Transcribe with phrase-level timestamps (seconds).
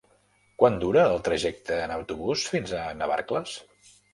[0.61, 3.55] Quant dura el trajecte en autobús fins a Navarcles?